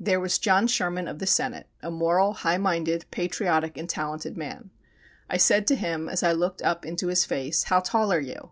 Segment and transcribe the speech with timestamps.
[0.00, 4.70] There was John Sherman of the Senate, a moral, high minded, patriotic and talented man.
[5.30, 8.50] I said to him as I looked up into his face: "How tall are you?"